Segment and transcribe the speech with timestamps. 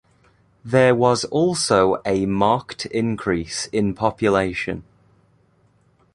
[0.65, 4.83] There was also a marked increase in population.